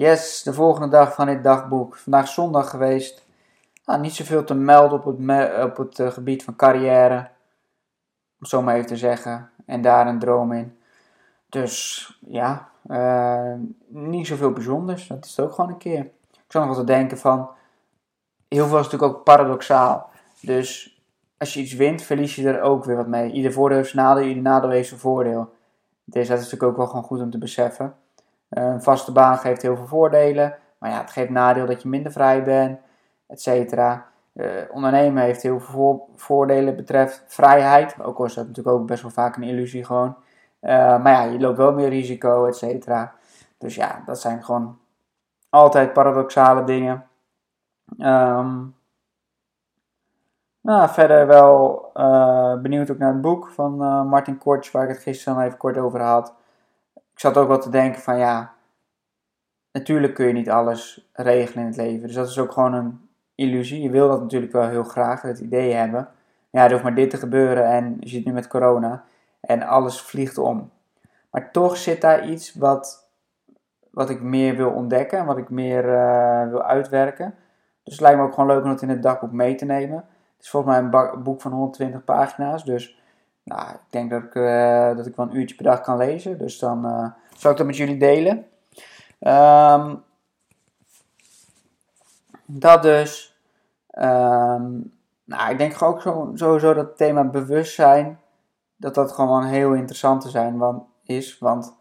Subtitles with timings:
[0.00, 1.96] Yes, de volgende dag van dit dagboek.
[1.96, 3.24] Vandaag zondag geweest.
[3.84, 7.28] Nou, niet zoveel te melden op het, op het uh, gebied van carrière.
[8.40, 9.50] Om zo maar even te zeggen.
[9.66, 10.78] En daar een droom in.
[11.48, 13.52] Dus ja, uh,
[13.88, 15.06] niet zoveel bijzonders.
[15.06, 16.00] Dat is het ook gewoon een keer.
[16.30, 17.50] Ik zou nog wel te denken van.
[18.48, 20.10] Heel veel is natuurlijk ook paradoxaal.
[20.40, 21.00] Dus
[21.38, 23.32] als je iets wint, verlies je er ook weer wat mee.
[23.32, 25.52] Ieder voordeel zijn nadeel, ieder nadeel heeft zijn voordeel.
[26.04, 27.94] Dus dat is natuurlijk ook wel gewoon goed om te beseffen.
[28.50, 32.12] Een vaste baan geeft heel veel voordelen, maar ja, het geeft nadeel dat je minder
[32.12, 32.78] vrij bent,
[33.26, 34.08] et cetera.
[34.32, 39.02] Uh, ondernemen heeft heel veel voordelen betreft vrijheid, ook al is dat natuurlijk ook best
[39.02, 40.16] wel vaak een illusie gewoon.
[40.60, 43.14] Uh, maar ja, je loopt wel meer risico, et cetera.
[43.58, 44.78] Dus ja, dat zijn gewoon
[45.48, 47.06] altijd paradoxale dingen.
[47.98, 48.74] Um,
[50.60, 53.76] nou, verder wel uh, benieuwd ook naar het boek van
[54.08, 56.34] Martin Kortsch, waar ik het gisteren al even kort over had
[57.20, 58.54] ik zat ook wel te denken van ja,
[59.72, 62.06] natuurlijk kun je niet alles regelen in het leven.
[62.06, 63.82] Dus dat is ook gewoon een illusie.
[63.82, 66.08] Je wil dat natuurlijk wel heel graag, het idee hebben.
[66.50, 69.04] Ja, er hoeft maar dit te gebeuren en je zit nu met corona
[69.40, 70.70] en alles vliegt om.
[71.30, 73.08] Maar toch zit daar iets wat,
[73.90, 77.34] wat ik meer wil ontdekken en wat ik meer uh, wil uitwerken.
[77.82, 79.96] Dus het lijkt me ook gewoon leuk om het in het dagboek mee te nemen.
[79.96, 82.99] Het is volgens mij een boek van 120 pagina's, dus
[83.50, 86.38] nou, ik denk dat ik, uh, dat ik wel een uurtje per dag kan lezen.
[86.38, 87.06] Dus dan uh,
[87.36, 88.46] zal ik dat met jullie delen.
[89.20, 90.02] Um,
[92.46, 93.40] dat dus.
[93.98, 94.92] Um,
[95.24, 98.20] nou, ik denk ook zo, sowieso dat het thema bewustzijn.
[98.76, 101.38] Dat dat gewoon heel interessant te zijn want, is.
[101.38, 101.74] Want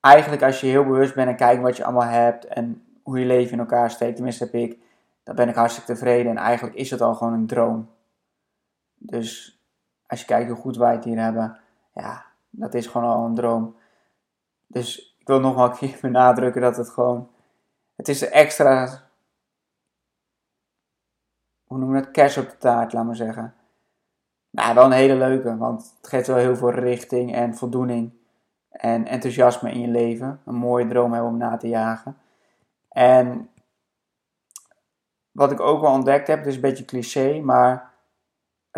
[0.00, 2.44] eigenlijk als je heel bewust bent en kijkt wat je allemaal hebt.
[2.44, 4.14] En hoe je leven in elkaar steekt.
[4.14, 4.78] Tenminste heb ik.
[5.22, 6.30] Dan ben ik hartstikke tevreden.
[6.30, 7.88] En eigenlijk is het al gewoon een droom.
[8.98, 9.60] Dus
[10.06, 11.58] als je kijkt hoe goed wij het hier hebben,
[11.94, 13.76] ja, dat is gewoon al een droom.
[14.66, 17.30] Dus ik wil nog wel een keer benadrukken dat het gewoon,
[17.96, 19.02] het is extra,
[21.64, 23.54] hoe noemen we het, kerst op de taart, laat maar zeggen.
[24.50, 28.12] Nou, wel een hele leuke, want het geeft wel heel veel richting en voldoening
[28.70, 30.40] en enthousiasme in je leven.
[30.44, 32.16] Een mooie droom hebben om na te jagen.
[32.88, 33.50] En
[35.30, 37.87] wat ik ook wel ontdekt heb, het is een beetje cliché, maar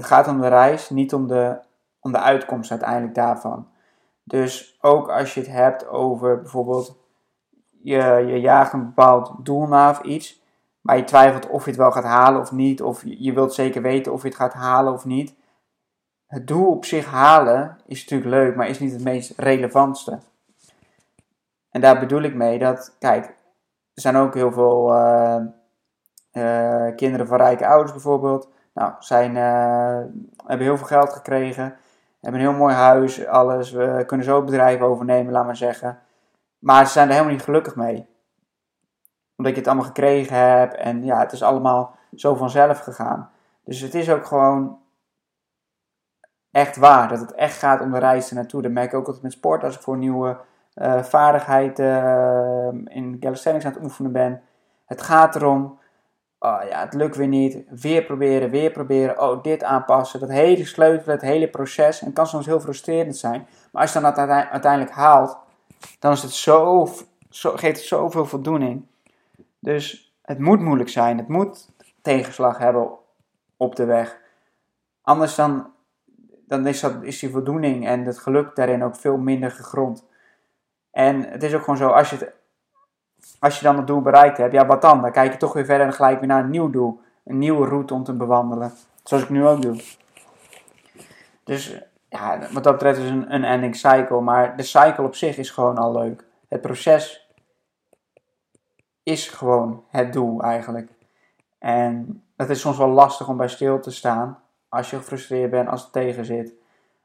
[0.00, 1.58] het gaat om de reis, niet om de,
[2.00, 3.68] om de uitkomst uiteindelijk daarvan.
[4.24, 6.98] Dus ook als je het hebt over bijvoorbeeld
[7.82, 10.42] je, je jaagt een bepaald doel na of iets,
[10.80, 13.82] maar je twijfelt of je het wel gaat halen of niet, of je wilt zeker
[13.82, 15.34] weten of je het gaat halen of niet.
[16.26, 20.18] Het doel op zich halen is natuurlijk leuk, maar is niet het meest relevantste.
[21.70, 23.26] En daar bedoel ik mee dat, kijk,
[23.94, 25.40] er zijn ook heel veel uh,
[26.32, 28.48] uh, kinderen van rijke ouders bijvoorbeeld,
[28.80, 31.76] nou, zijn, uh, hebben heel veel geld gekregen.
[32.20, 33.70] Hebben een heel mooi huis, alles.
[33.70, 35.98] We kunnen zo bedrijven overnemen, laat maar zeggen.
[36.58, 38.08] Maar ze zijn er helemaal niet gelukkig mee.
[39.36, 40.74] Omdat je het allemaal gekregen hebt.
[40.74, 43.30] En ja, het is allemaal zo vanzelf gegaan.
[43.64, 44.78] Dus het is ook gewoon
[46.50, 47.08] echt waar.
[47.08, 48.62] Dat het echt gaat om de reis naartoe.
[48.62, 49.64] Dat merk ik ook altijd met sport.
[49.64, 50.38] Als ik voor nieuwe
[50.74, 54.42] uh, vaardigheden uh, in calisthenics aan het oefenen ben.
[54.86, 55.79] Het gaat erom
[56.40, 57.58] oh ja, het lukt weer niet.
[57.68, 59.20] Weer proberen, weer proberen.
[59.20, 60.20] Oh, dit aanpassen.
[60.20, 62.00] Dat hele sleutelen, het hele proces.
[62.00, 63.46] En het kan soms heel frustrerend zijn.
[63.72, 65.38] Maar als je dan dat uiteindelijk haalt,
[65.98, 66.88] dan is het zo,
[67.30, 68.86] zo, geeft het zoveel voldoening.
[69.58, 71.18] Dus het moet moeilijk zijn.
[71.18, 71.68] Het moet
[72.02, 72.90] tegenslag hebben
[73.56, 74.18] op de weg.
[75.02, 75.72] Anders dan,
[76.46, 80.04] dan is, dat, is die voldoening en het geluk daarin ook veel minder gegrond.
[80.90, 82.32] En het is ook gewoon zo, als je het
[83.38, 85.02] als je dan het doel bereikt hebt, ja, wat dan?
[85.02, 87.00] Dan kijk je toch weer verder en gelijk weer naar een nieuw doel.
[87.24, 88.72] Een nieuwe route om te bewandelen.
[89.02, 89.82] Zoals ik nu ook doe.
[91.44, 94.20] Dus ja, wat dat betreft is een, een ending cycle.
[94.20, 96.24] Maar de cycle op zich is gewoon al leuk.
[96.48, 97.28] Het proces
[99.02, 100.92] is gewoon het doel eigenlijk.
[101.58, 104.38] En het is soms wel lastig om bij stil te staan.
[104.68, 106.52] Als je gefrustreerd bent, als het tegen zit.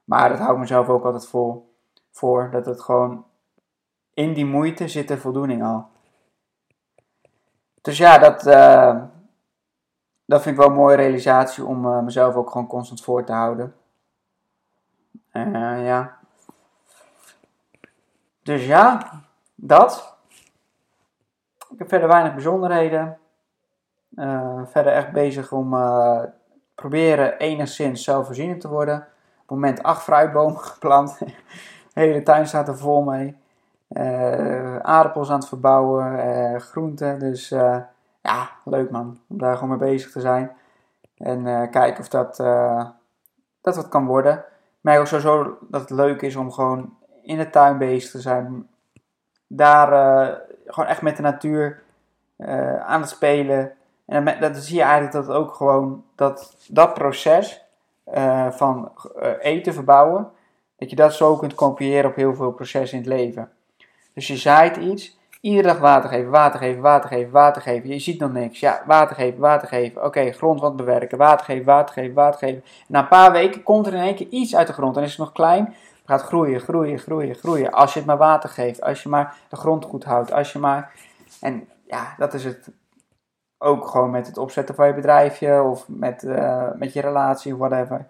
[0.03, 1.75] Maar dat hou ik mezelf ook altijd vol
[2.11, 2.49] voor.
[2.51, 3.25] Dat het gewoon
[4.13, 5.87] in die moeite zit de voldoening al.
[7.85, 9.01] Dus ja, dat, uh,
[10.25, 13.31] dat vind ik wel een mooie realisatie om uh, mezelf ook gewoon constant voor te
[13.31, 13.75] houden.
[15.33, 16.17] Uh, ja.
[18.43, 19.11] Dus ja,
[19.55, 20.17] dat.
[21.69, 23.17] Ik heb verder weinig bijzonderheden.
[24.65, 25.69] Verder echt bezig om
[26.75, 28.97] proberen enigszins zelfvoorzienend te worden.
[28.97, 31.19] Op het moment acht fruitbomen geplant.
[31.19, 31.33] De
[31.93, 33.37] hele tuin staat er vol mee.
[33.89, 37.19] Uh, aardappels aan het verbouwen, groenten.
[37.19, 37.49] Dus
[38.21, 39.19] ja, leuk man.
[39.27, 40.51] Om daar gewoon mee bezig te zijn.
[41.17, 42.35] En kijken of dat,
[43.61, 44.43] dat wat kan worden.
[44.81, 46.93] Ik ook sowieso dat het leuk is om gewoon
[47.23, 48.67] in de tuin bezig te zijn.
[49.47, 49.87] Daar
[50.65, 51.83] gewoon echt met de natuur
[52.79, 53.71] aan het spelen
[54.05, 57.65] en dan, zie je eigenlijk dat ook gewoon dat, dat proces
[58.49, 58.91] van
[59.39, 60.31] eten verbouwen,
[60.77, 63.51] dat je dat zo kunt kopiëren op heel veel processen in het leven.
[64.15, 67.89] Dus je zaait iets, iedere dag water geven, water geven, water geven, water geven.
[67.89, 68.59] Je ziet nog niks.
[68.59, 70.05] Ja, water geven, water geven.
[70.05, 72.63] Oké, grond wat bewerken, water geven, water geven, water geven.
[72.63, 74.93] En na een paar weken komt er in één keer iets uit de grond.
[74.93, 75.75] Dan is het nog klein,
[76.05, 77.71] gaat groeien, groeien, groeien, groeien.
[77.71, 80.59] Als je het maar water geeft, als je maar de grond goed houdt, als je
[80.59, 80.91] maar...
[81.41, 82.69] En ja, dat is het
[83.57, 88.07] ook gewoon met het opzetten van je bedrijfje of met, uh, met je relatie whatever.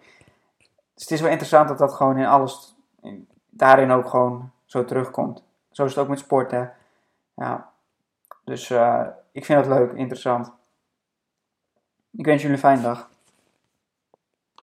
[0.94, 4.86] Dus het is wel interessant dat dat gewoon in alles, in, daarin ook gewoon zo
[4.86, 5.44] terugkomt.
[5.76, 6.74] Zo is het ook met sporten.
[7.36, 7.74] Ja.
[8.44, 10.52] Dus uh, ik vind het leuk, interessant.
[12.12, 13.10] Ik wens jullie een fijne dag.